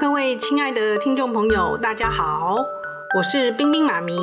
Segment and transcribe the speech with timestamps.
[0.00, 2.54] 各位亲爱的听众朋友，大家好，
[3.16, 4.16] 我是冰冰妈咪。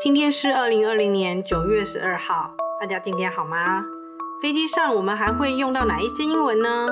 [0.00, 3.84] 今天是二零二零年九月十二号，大家今天好吗？
[4.40, 6.86] 飞机上我们还会用到哪一些英文呢？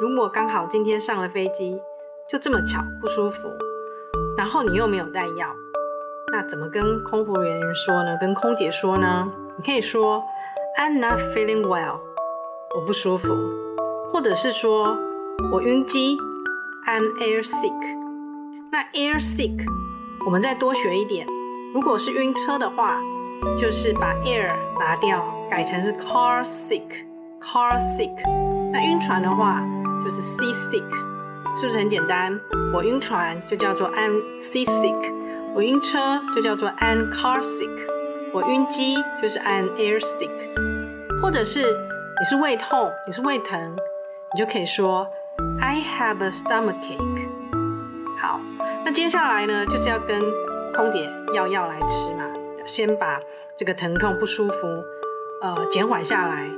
[0.00, 1.80] 如果刚好今天上了飞机，
[2.28, 3.48] 就这么巧不舒服，
[4.36, 5.46] 然后你又没有带药，
[6.32, 8.18] 那怎么跟空服人员说呢？
[8.20, 9.30] 跟空姐说呢？
[9.56, 10.20] 你可以说
[10.76, 12.00] I'm not feeling well，
[12.74, 13.28] 我不舒服，
[14.12, 14.98] 或者是说
[15.52, 16.18] 我晕机。
[16.84, 17.72] I'm air sick。
[18.72, 19.64] 那 air sick，
[20.26, 21.24] 我们再多学一点。
[21.72, 22.88] 如果是晕车的话，
[23.56, 24.48] 就是把 air
[24.80, 26.82] 拿掉，改成是 car sick。
[27.40, 28.10] car sick。
[28.72, 29.62] 那晕船的话，
[30.02, 32.36] 就是 sea sick，是不是很简单？
[32.74, 35.14] 我晕船就叫做 I'm sea sick。
[35.54, 37.70] 我晕车就叫做 I'm car sick。
[38.32, 40.30] 我晕机就是 I'm air sick。
[41.22, 43.76] 或者是你是胃痛，你是胃疼，
[44.34, 45.06] 你就可以说。
[45.62, 47.28] I have a stomachache。
[48.20, 48.40] 好，
[48.84, 50.20] 那接下来呢，就是要跟
[50.74, 52.24] 空姐要药来吃嘛。
[52.66, 53.20] 先把
[53.56, 54.66] 这个疼痛不舒服，
[55.40, 56.50] 呃，减缓下来。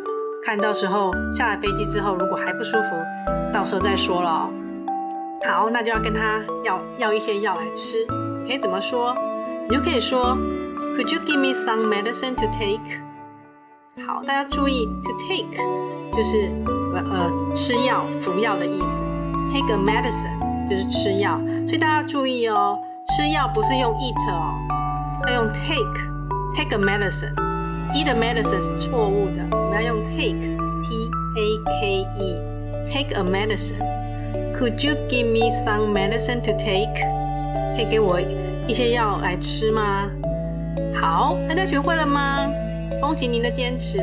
[0.42, 2.96] 看到时候下了飞机之后，如果还不舒服，
[3.52, 4.50] 到时候再说了。
[5.46, 8.06] 好，那就要跟他要要一些药来吃。
[8.46, 9.14] 可以怎么说？
[9.68, 10.36] 你就可以说
[10.96, 12.80] ，Could you give me some medicine to take？
[14.06, 15.56] 好，大家注意，to take
[16.16, 16.50] 就是
[16.94, 19.02] 呃吃药、服药的意思。
[19.52, 24.54] Take a medicine 就是吃药，所以大家注意哦，吃药不是用 eat 哦，
[25.28, 27.34] 要用 take，take a medicine。
[27.94, 33.78] eat a medicine 是错误的，我们要用 take，t a k e，take a medicine。
[34.58, 36.92] Could you give me some medicine to take？
[37.76, 38.20] 可以给我
[38.66, 40.10] 一些药来吃吗？
[41.00, 42.48] 好，大家学会了吗？
[43.00, 43.98] 恭喜您的坚持，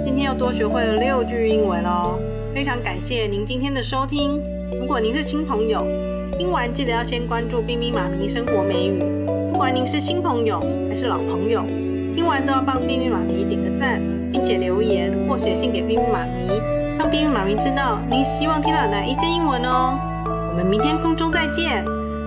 [0.00, 2.18] 今天又多学会了六句英文哦！
[2.54, 4.40] 非常感谢您今天的收听。
[4.80, 5.84] 如果您是新朋友，
[6.38, 8.98] 听完记得要先关注冰冰妈咪生活美语。
[9.52, 11.64] 不管您是新朋友还是老朋友，
[12.14, 14.00] 听完都要帮冰冰妈咪点个赞，
[14.32, 16.60] 并且留言或写信给冰冰妈咪，
[16.98, 19.98] 让冰冰妈咪知道您希望听到哪一些英文哦。
[20.26, 21.84] 我们明天空中再见，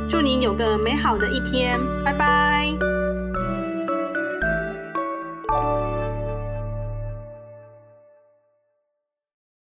[0.09, 2.94] 祝您有个美好的一天，拜拜。